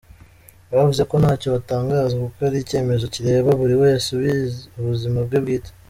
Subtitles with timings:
[0.73, 4.07] Bavuze ko ntacyo batangaza kuko ari icyemezo kireba buri wese
[4.79, 5.71] ubuzima bwe bwite.